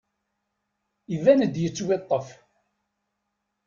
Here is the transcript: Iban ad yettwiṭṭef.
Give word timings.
Iban 1.15 1.43
ad 1.45 1.55
yettwiṭṭef. 1.59 2.27